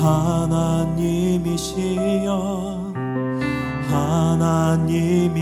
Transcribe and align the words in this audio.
하나님이시여 0.00 1.18
하나님이시여 3.90 5.38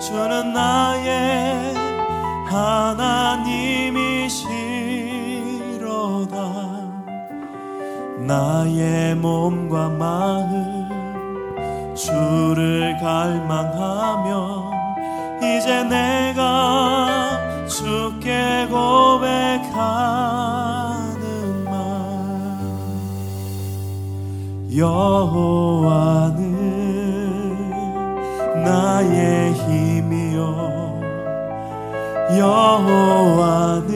주는 0.00 0.52
나의 0.52 1.74
하나님이시로다. 2.52 3.52
나의 8.26 9.14
몸과 9.16 9.88
마음 9.88 10.90
주를 11.94 12.96
갈망하며 13.00 14.70
이제 15.38 15.84
내가 15.84 16.51
여호와는 24.76 26.40
나의 28.64 29.52
힘이요. 29.52 31.00
여호와는 32.38 33.90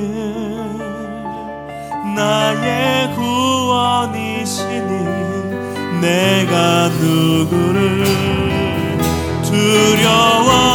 나의 2.15 3.15
구원이시니 3.15 4.91
내가 6.03 6.89
누구를 7.01 8.05
두려워하리요 9.45 10.67